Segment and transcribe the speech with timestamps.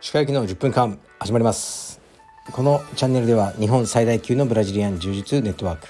[0.00, 2.00] 歯科医の10分間始まります。
[2.52, 5.88] このチャンネルでは日本最大級のブラジリアン柔術ネットワーク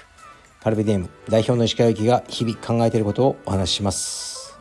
[0.61, 4.57] カルベディエム代表の石川由紀が日々考えていることをお話しします。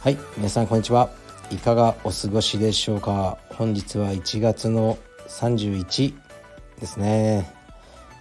[0.00, 1.10] はい皆さんこんにちは。
[1.50, 3.38] いかがお過ごしでしょうか。
[3.56, 6.14] 本日は1月の31
[6.78, 7.52] ですね。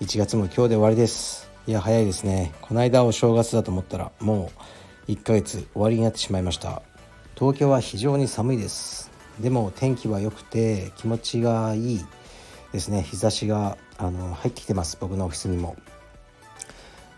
[0.01, 1.48] 1月も今日で終わりです。
[1.69, 2.51] いや早いですね。
[2.61, 4.51] この間お正月だと思ったらも
[5.07, 6.81] う1ヶ月終わりになってしまいました。
[7.37, 9.11] 東京は非常に寒いです。
[9.39, 12.05] でも天気は良くて気持ちがいい
[12.73, 13.03] ですね。
[13.03, 14.97] 日差しがあの入ってきてます。
[14.99, 15.75] 僕のオフィスにも。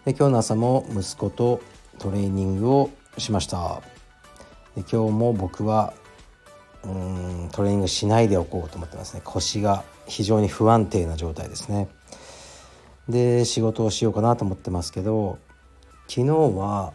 [0.03, 1.61] で今日の朝も息子と
[1.97, 3.81] トレーニングをしました。
[4.75, 5.93] で今日も僕は
[6.83, 9.21] うんトレーニングしないでおこうと思ってますね。
[9.23, 11.87] 腰が非常に不安定な状態ですね。
[13.11, 15.37] で仕事をしようかなと思ってますけど
[16.07, 16.93] 昨日は、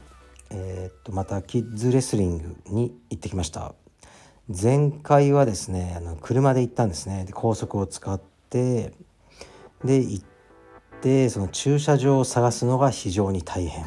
[0.51, 3.75] えー、っとまたキッズレスリングに行ってきました。
[4.49, 7.25] 前回はですねあの車で行ったんですね。
[7.25, 8.93] で高速を使って
[9.85, 10.25] で行っ
[11.01, 13.85] てその駐車場を探すのが非常に大変。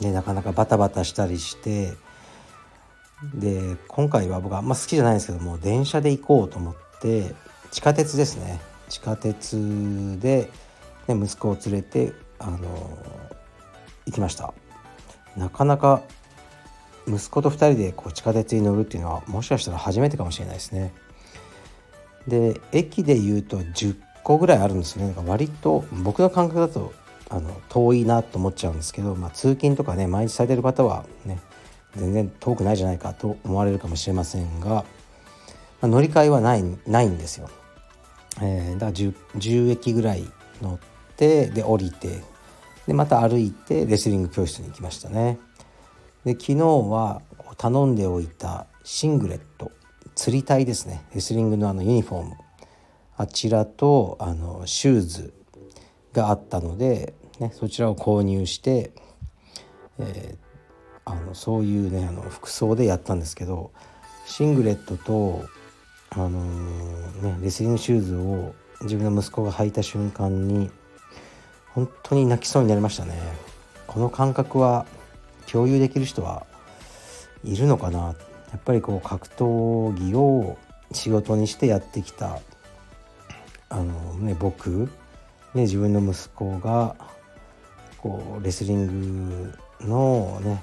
[0.00, 1.92] でなかなかバタバタしたりして
[3.34, 7.34] で今回は僕あんま好きじゃないんですけども電車で行こうと思って
[7.70, 8.60] 地下鉄ですね。
[8.90, 10.50] 地下鉄で、
[11.14, 12.58] ね、息子を連れてあの
[14.06, 14.52] 行きました。
[15.36, 16.02] なかなか
[17.06, 20.92] 息子と2人でこう地下鉄に乗るっていうのはもしかしたら初めてかもしれないですね。
[22.28, 25.14] で駅でいうと10個ぐらいあるんですよね。
[25.14, 26.92] か割と僕の感覚だと
[27.28, 31.38] あの遠いなと思っちゃうんですけど、まあ、通勤とかね毎日されてる方はね
[31.96, 34.84] 全然遠くないじゃないかと思われるかもしれませんが、ま
[35.82, 37.48] あ、乗り換えはないないんですよ。
[38.42, 40.24] えー、だから 10, 10駅ぐらい
[40.62, 40.78] 乗っ
[41.20, 42.22] てで降りて
[42.86, 45.38] でまた歩いてレスリング教室に行きましたね。
[46.24, 47.22] で昨日は
[47.56, 49.70] 頼んでおいたシングレット
[50.14, 52.36] 釣り体ですねレスリングのあのユニフォーム
[53.16, 55.34] あちらとあのシューズ
[56.12, 58.92] があったので、ね、そちらを購入して、
[59.98, 60.50] えー
[61.10, 63.72] あのそういうねあの服装でやったんですけど
[64.26, 65.44] シングレットと、
[66.10, 70.70] あのー、ね、レスリングシューズを自分の息子が履いた瞬間に
[71.74, 73.14] 本当に泣きそうになりましたね
[73.86, 74.86] この感覚は
[75.50, 76.46] 共有できる人は
[77.44, 78.14] いるのかなや
[78.56, 80.58] っぱりこう格闘技を
[80.92, 82.40] 仕事にしてやってきた
[83.68, 84.90] あのね僕
[85.54, 86.96] ね自分の息子が
[87.98, 90.62] こうレスリングのね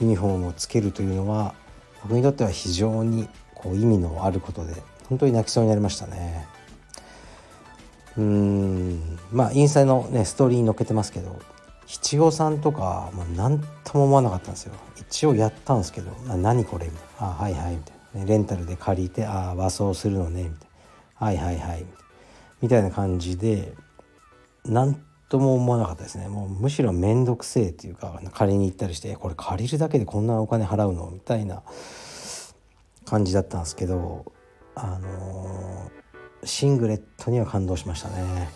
[0.00, 1.54] ユニフォームをつけるというのは
[2.02, 4.74] 僕にとっては非常にこう意味のあることで
[5.08, 6.46] 本当に泣きそうになりましたね。
[8.18, 9.18] うん。
[9.32, 11.38] まあインスタのねストーリーに載っけてますけど
[11.86, 14.74] 七五三とか、まあ、何とも思わなかったんですよ。
[14.96, 20.68] 一応やったんですけど「あ何これ」みたいな「あはいはい」みたいな、ね、レンタルで借りて「あ和装するのね」みたい
[21.20, 21.86] な「はいはいはい」
[22.62, 22.90] みたいな。
[22.90, 23.74] 感じで
[24.64, 24.96] 何
[25.28, 26.28] とも思わなかったですね。
[26.28, 31.10] もうむしろ面倒くせえっていうか借りに行ったりしてこれ借りるだけでこんなお金払うの？
[31.10, 31.62] みたいな
[33.04, 34.24] 感じだったんですけど
[34.74, 35.90] あのー、
[36.44, 38.48] シングレットには感動しましたね。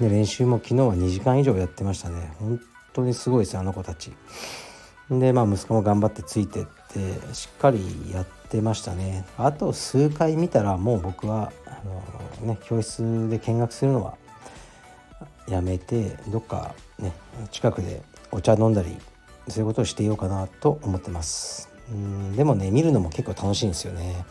[0.00, 2.32] で練習も昨日は2時間以上やってましたね。
[2.38, 2.60] 本
[2.92, 4.12] 当にすごいですあの子たち。
[5.10, 9.24] でまあ息子も頑張ってついてってしっかりやってましたね。
[9.38, 11.80] あと数回見たらもう僕はあ
[12.42, 14.16] の、ね教室で見学するのは
[15.48, 17.12] やめてどっかね
[17.50, 18.02] 近くで
[18.32, 18.96] お茶飲んだり
[19.48, 21.70] そういうことをしていようかなと思ってます。
[21.90, 24.24] うんでもね見るのも結構楽しいんですよね。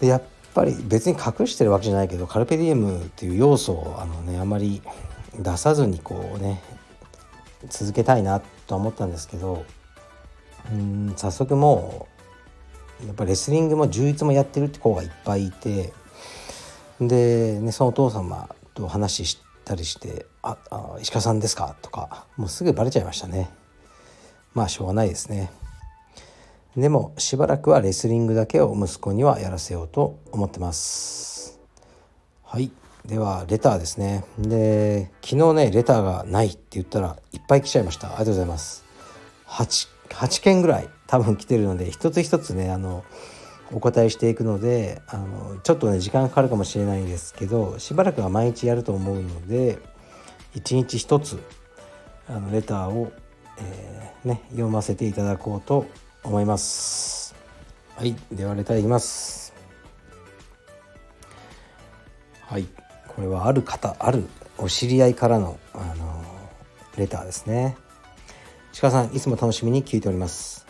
[0.00, 0.22] やっ
[0.54, 4.82] ぱり別に隠してるわけじゃないけどカルペディエムっていう要素をあのねあまり
[5.38, 6.62] 出さずにこうね
[7.68, 9.64] 続けたいなと思ったんですけど
[10.72, 12.08] うん早速も
[13.02, 15.92] うやっぱレスリングも充実もやってるって子がいっぱいいて
[17.00, 23.50] で、ね、そのお父様と話したりして「ああ石川さんですか?」とかもうすぐバレちゃいましたね
[24.54, 25.52] まあしょうがないですね
[26.78, 31.58] でもしばらくはレスリングだけを息子にはやらせようと思ってます。
[32.44, 32.70] はい。
[33.04, 34.24] ではレターですね。
[34.38, 38.06] で昨日ねレターがないって言ったらいっぱい来ちゃいました。
[38.06, 38.84] ありがとうございます。
[39.48, 43.04] 8, 8件ぐらい多分来てるので一つ一つねあの
[43.72, 49.80] お答えしていくのであのちょっとね時間かかるかもしれないんですけどしばらくは毎日やると思うので
[50.54, 51.42] 一日一つ
[52.28, 53.10] あのレターを、
[53.58, 55.86] えー、ね、読ませていただこうと
[56.28, 57.34] 思います。
[57.96, 59.52] はい、ではレターいきます。
[62.42, 62.66] はい、
[63.08, 64.26] これはある方ある
[64.56, 66.24] お知り合いからのあの
[66.96, 67.76] レターですね。
[68.80, 70.64] 鹿さんいつも楽しみに聞いております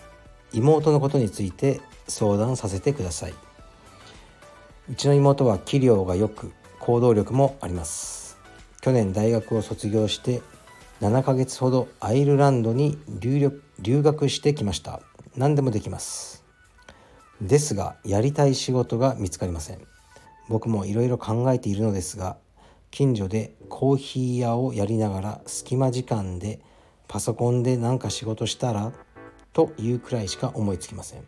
[0.55, 3.34] 妹のことについて相談させてください
[4.90, 8.38] うちの妹は器量がよく行動力もあります
[8.81, 10.40] 去年大学を卒業して
[11.02, 15.02] 7ヶ月ほどアイルランドに留学してきました
[15.38, 16.44] 何でもできます。
[17.40, 19.79] ですがやりたい仕事が見つかりません。
[20.49, 22.37] 僕もいろいろ考えているのですが
[22.90, 26.58] 近所でコーヒー屋をやりながら隙間時間で
[27.06, 28.93] パソコンで何か仕事したら
[29.52, 31.23] というくらいしか思いつきません。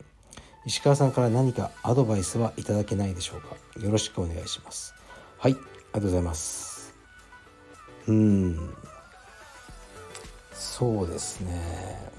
[0.66, 3.56] 石川さんから何かアドバイスはいただけないでしょうか。
[3.80, 4.92] よろしくお願いします。
[5.38, 5.60] はいあり
[5.92, 6.92] がとうございます。
[8.08, 8.74] うん。
[10.52, 12.10] そうですね。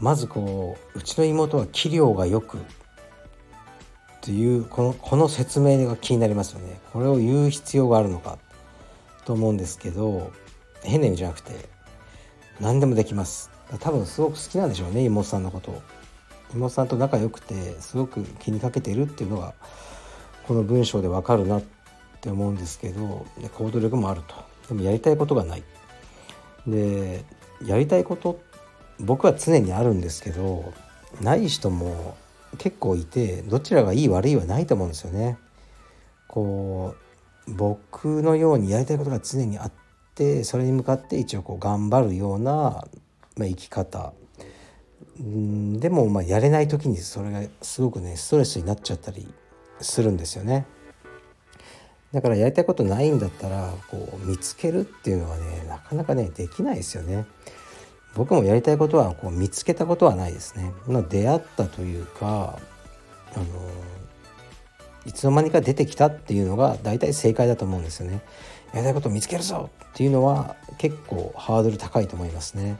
[0.00, 2.60] まずこううちの妹は器量がよくっ
[4.22, 6.80] ていうこのこの説明が気になりますよね。
[6.92, 8.38] これを言う必要があるのか
[9.24, 10.32] と思うんですけど
[10.82, 11.52] 変な意味じゃなくて
[12.60, 13.50] 何でもできます。
[13.78, 15.82] 多分すごく好きなんでしょうね妹さんのことを。
[16.52, 19.54] 妹さんと仲良くてすごく気にかけてるっていうのが
[20.48, 21.62] この文章でわかるなっ
[22.20, 23.24] て思うんですけど
[23.54, 24.34] 行動力もあると。
[24.68, 25.62] でもやりたいことがない。
[26.66, 27.24] で
[27.64, 28.49] やりたいことって
[29.00, 30.72] 僕は常にあるんですけど
[31.20, 32.16] ない人も
[32.58, 35.38] 結構いてどちらがいい悪いはないと思うんですよね。
[36.28, 36.94] こ
[37.48, 39.72] う僕のようにやりたいことが常にあっ
[40.14, 42.52] てそれに向かって一応こう頑張るような、
[43.36, 44.12] まあ、生き方
[45.20, 49.26] んでもまあやれない時にそれがすごくねストレスになっちゃったり
[49.80, 50.66] するんですよね。
[52.12, 57.24] だからやりたいことないんだったらこう見つけるっていうのはねなかなかねできないですよね。
[58.14, 60.72] 僕もやりたいことはこう見つけたことはないですね。
[61.08, 62.58] 出会ったというか
[63.34, 63.44] あの
[65.06, 68.20] いつの間にか出てきたっていうのが大体正解だと思うんですよね。
[68.72, 72.78] やりたいことを見つけるぞっていうのは結構ハードル高いと思いますね。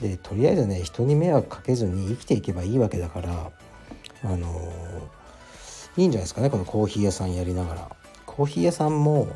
[0.00, 3.50] でとりあえずね人に迷惑かけずに生きていけばいいわけだから
[4.22, 4.72] あの
[5.96, 7.88] いいんじゃないですかねこのコーヒー屋さんやりながら。
[8.26, 9.26] コーヒー屋さんも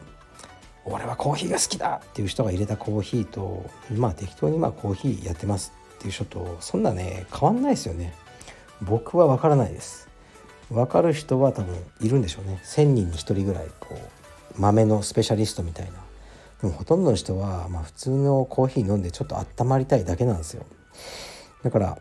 [0.84, 8.14] 俺はコーヒーが好きだっていう人が入れたコーヒーとまあ適当にまあコーヒーやってますっていう人とそんなね変わんないですよね。
[8.82, 10.08] 僕は分からないです。
[10.70, 12.61] 分かる人は多分いるんでしょうね。
[12.64, 15.93] 1,000人に1人ぐらいこう豆のスペシャリストみたいな。
[16.61, 20.64] でもほとんどの人はまあ普通のコーヒー飲んでちょっと温まりたいだけなんですよ。
[21.62, 21.99] だから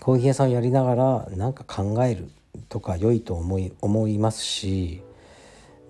[0.00, 2.28] コーヒー屋さんをやりながら何か考える
[2.68, 5.02] とか良いと思い思いますし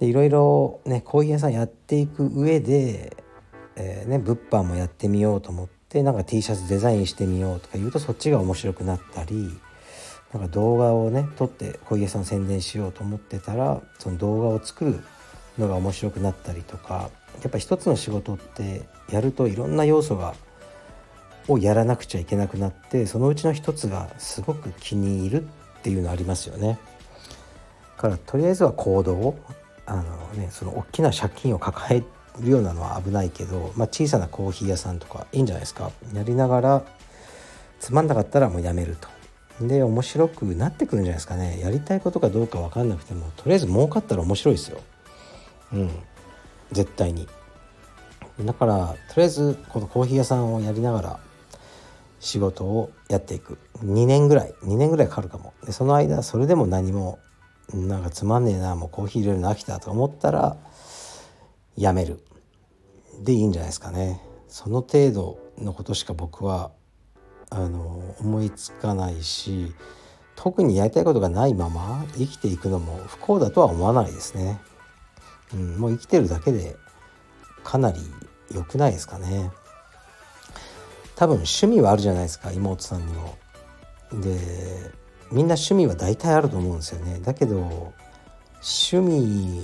[0.00, 3.17] でいろいろねコーヒー屋さんやっていく上で、
[3.76, 9.50] えー、ね、物販もやってみようと思ってなんか T シャツデザインしてみようとか言うとそっちが面白くなったり
[10.32, 15.00] なんか動画をね撮ってコーヒー屋さん宣伝しようと思ってたらその動画を作る
[15.58, 17.11] のが面白くなったりとか
[17.43, 20.35] やっぱ一つの仕事ってやるといろんな要素が
[21.46, 25.46] をやらなくちゃいけなくなってそのうちの一つがすごく気に入るっ
[25.82, 26.79] ていうのありますよね。
[27.96, 29.37] からとりあえずは行動
[29.86, 30.02] あの
[30.34, 32.02] ねその大きな借金を抱え
[32.40, 35.90] るようなのは危ないけど、まあ、小さなコーヒー屋さんとかいいんじゃないですか。
[36.14, 36.82] やりながら
[37.81, 39.08] つまんなかったらもうやめると。
[39.60, 41.60] で面白くなってくるんじゃないですかね。
[41.60, 44.81] やりたいことかどうか分かんなくてもとりあえず儲かったら面白いですよ。
[45.72, 45.90] うん。
[46.72, 47.28] 絶対に。
[48.40, 51.20] だからとりあえずこのコーヒー屋さんをやりながら
[52.19, 53.58] 仕事をやっていく。
[53.84, 54.55] 2年ぐらい。
[54.64, 55.53] 2年ぐらいかかるかも。
[55.64, 57.20] でその間それでも何も
[57.72, 60.56] なんかつまんねえなもうコーヒー入れるの飽きたと思ったら
[61.76, 62.20] やめる。
[63.22, 64.20] でいいんじゃないですかね。
[64.48, 66.70] その程度のことしか僕は
[67.50, 69.74] あの思いつかないし
[70.36, 74.60] 特にやりたいことがないまま生きていくのも不幸だとは思わないですね、
[75.52, 76.76] うん、もう生きてるだけで
[77.62, 78.00] かなり
[78.52, 79.50] 良くないですかね。
[81.16, 83.38] 多分趣味はあるじゃないですか妹さんにも。
[84.12, 84.38] で
[85.32, 87.20] みんな趣味は大体あると思うんですよね。
[87.20, 87.93] だけど
[88.62, 89.62] 趣味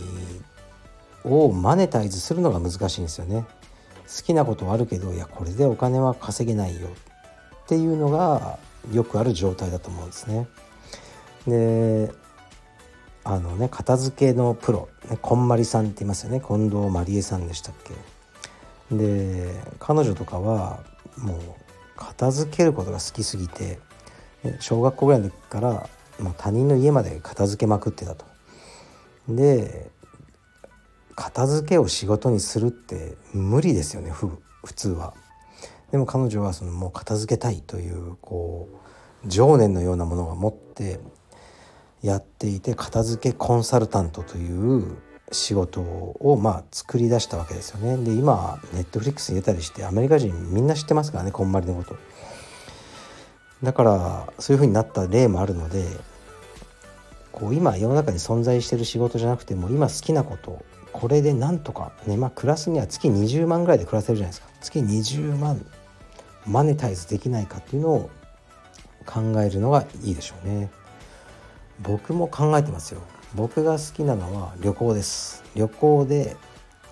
[1.25, 3.45] をマネタイズするのが難しいんですよね。
[4.07, 6.89] 好きなことはあるけどいやこれでお金は稼げないよ。
[6.89, 8.59] っていうのが
[8.93, 10.49] よくある状態だと思うんですね。
[11.47, 12.11] で
[13.23, 16.41] あのね片付けのプロ、ね、こんまりさんって言いますよね。
[16.41, 17.95] 近藤まりえさんでしたっけ。
[18.97, 20.83] で彼女とかは
[21.17, 21.39] もう
[21.97, 23.79] 片付けることが好きすぎて
[24.61, 28.25] 小学校ぐらいの時から、まあ、他人の家まで片付けまくってたと。
[29.29, 29.91] で
[31.15, 34.39] 片付けを仕事にするって無理ですよね普
[34.75, 35.15] 通は。
[35.93, 38.69] でも彼女はそのもう片付けたいというこ
[39.25, 41.01] う情念のようなものが持って
[42.03, 44.97] やっていて片付けコンサルタントという
[45.33, 51.97] 仕事をまあ作り出したわけですよねで今ネットフリックスに出たりしてアメリカ人みんな知ってますからねこんまりのこと
[53.63, 55.85] だからそういう風になった例もあるので
[57.33, 64.49] こう今世の中に存在してる仕事じゃなくても今好きなことこれでなんとかねまあ暮らすには月20万ぐらいで暮らせるじゃないですか。
[64.61, 65.65] 月20万
[66.47, 68.11] マネタイズできないかっていうのを
[69.07, 70.71] 考えるのがいいでしょうね。
[71.81, 73.03] 僕も考えてますよ。
[73.35, 75.45] 僕が好きなのは旅行です。
[75.55, 76.37] 旅行で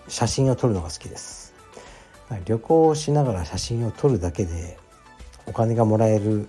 [0.06, 1.54] 写真を撮るのが好きです。
[2.44, 4.78] 旅行をしながら写真を撮るだけで
[5.46, 6.48] お金がもらえる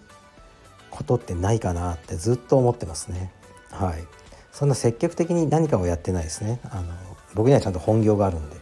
[0.99, 3.31] ことってないかなってずっと思ってますね。
[3.71, 4.05] はい。
[4.51, 6.59] そんな積極的に何かをやってないですね。
[6.65, 6.93] あの
[7.35, 8.57] 僕にはちゃんと本業があるんで。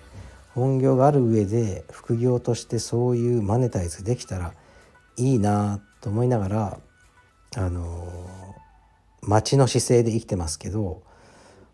[0.53, 4.53] 本業がある上で副業としてそういうマネタイズできたら
[5.15, 6.79] いいなと思いながら
[7.55, 8.55] あの
[9.21, 11.03] 待ちの姿勢で生きてますけど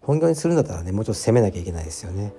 [0.01, 2.33] 本業にするんだったらねもうちょっと攻めなきゃいけないですよね。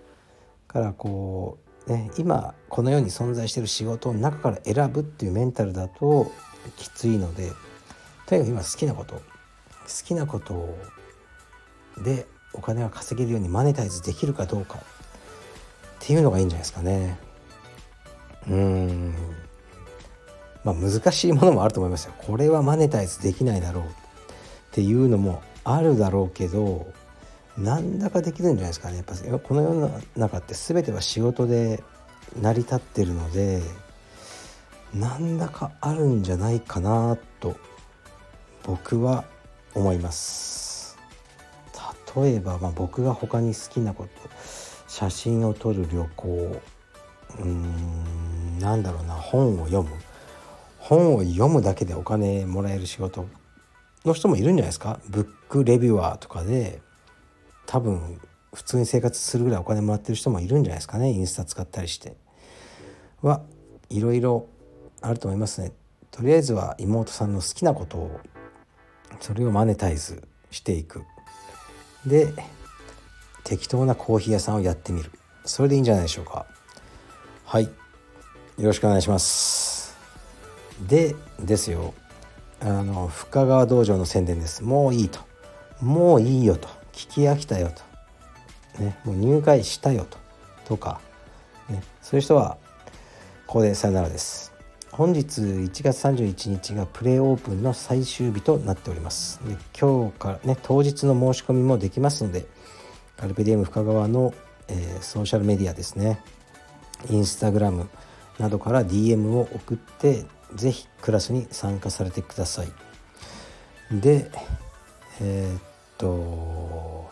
[0.68, 6.30] からこうね今この世に存在してる仕事の中から選ぶっていうメンタルだと
[6.76, 7.52] きついので
[8.26, 9.20] とにかく今好きなこと好
[10.04, 10.76] きなこと
[12.02, 14.80] でお金が稼げるようにマネタイズできるかどうかっ
[16.00, 17.18] ていうのがいいんじゃないですかね。
[18.48, 19.14] うん
[20.62, 22.14] まあ難しいものもあると思いますよ。
[22.18, 23.86] これはマネタイズできないだろうっ
[24.72, 26.92] ていうのもあるだろうけど
[27.56, 31.82] なんだかできるんじゃないですかねやっぱこの世の中って全ては仕事で
[32.40, 33.62] 成り立ってるので
[34.92, 37.56] なんだかあるんじゃないかなと
[38.64, 39.24] 僕は
[39.74, 40.98] 思います。
[42.16, 44.10] 例えば、まあ、僕が他に好きなこと
[44.88, 46.28] 写真を撮る旅行。
[46.28, 49.90] うーんなんだろうな本を読む。
[50.78, 53.26] 本を読むだけでお金もらえる仕事
[54.04, 55.00] の人もいるんじゃないですか。
[55.08, 56.80] ブックレビュアーとかで
[57.66, 58.20] 多分
[58.54, 61.10] 普通に生活するぐらいお金もらってる人もいるんじゃないですかね。
[61.10, 62.16] インスタ使ったりして。
[63.20, 63.42] は
[63.90, 64.46] いろいろ
[65.00, 65.72] あると思いますね。
[66.10, 68.20] とりあえずは妹さんの好きなことを
[69.20, 71.02] それをマネタイズしていく。
[72.06, 72.32] で
[73.44, 75.10] 適当なコーヒー屋さんをやってみる。
[75.44, 76.46] それでいいんじゃないでしょうか。
[77.44, 77.64] はい。
[77.64, 77.70] よ
[78.58, 79.96] ろしくお願いします。
[80.88, 81.94] でですよ。
[82.60, 84.62] あの深川道場の宣伝です。
[84.64, 85.20] もういいと。
[85.80, 86.68] もういいよと。
[86.94, 87.72] 聞き飽きたよ
[88.78, 90.16] と、ね、もう入会したよと。
[90.64, 91.00] とか、
[91.68, 92.56] ね、そういう人は
[93.46, 94.53] ここでさよならです。
[94.96, 99.40] 本日1月31日がプレーオープンの最終日となっております。
[99.44, 102.46] で今日からね当日の申し込みもできますので
[103.16, 104.32] カルペディエム深川の、
[104.68, 106.20] えー、ソーシャルメディアですね。
[107.10, 107.88] インスタグラム
[108.38, 112.68] などから DM を送ってぜひクラスに参加されてください。
[113.90, 114.30] で
[115.20, 115.62] えー、っ
[115.98, 117.10] と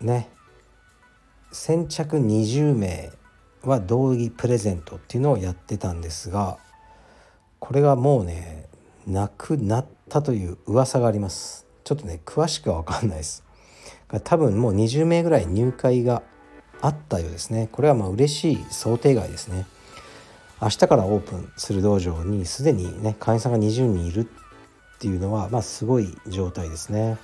[0.00, 0.28] ね
[1.52, 3.12] 先着20名
[3.62, 6.58] は道着プレゼントっていうのをやってたんですが
[7.58, 8.68] これがもうね
[9.06, 11.66] なくなったという噂があります。
[11.84, 13.44] ちょっとね詳しくは分かんないです。
[14.24, 16.22] 多分もう20名ぐらい入会が
[16.80, 17.68] あったようですね。
[17.72, 19.66] これはまあ嬉しい想定外ですね。
[20.60, 27.18] 明日からオープンする道場にすでにね会員さんが20人いるっていうのはまあすごい状態ですね。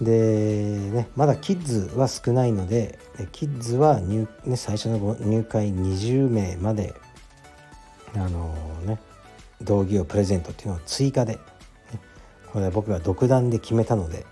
[0.00, 2.98] でねまだキッズは少ないので
[3.32, 6.94] キッズは入、ね、最初の入会20名まで
[8.18, 8.54] あの
[8.84, 8.98] ね
[9.62, 11.40] 道着をプレゼントっていうのを追加で、ね、
[12.52, 14.26] これは僕が独断で決めたので、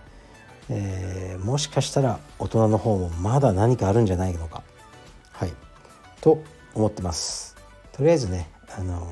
[0.69, 4.63] えー、もしかしたら大人の方もまだ何かあるんじゃないのか
[5.33, 5.53] はい
[6.21, 6.43] と
[6.75, 7.57] 思ってます。
[7.93, 9.07] とりあえずねあの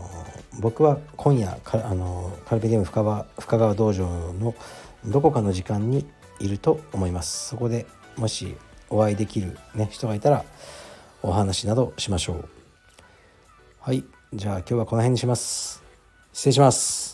[0.58, 4.54] 僕は今夜かあのカルペディウム深川深川道場の
[5.04, 6.06] どこかの時間に
[6.40, 7.48] いると思います。
[7.48, 7.86] そこで
[8.16, 8.56] もし
[8.90, 10.44] お会いできる、ね、人がいたら
[11.22, 12.48] お話などしましょう。
[13.80, 14.04] はい。
[14.34, 15.82] じゃあ今日はこの辺にします。
[16.32, 17.11] 失礼します。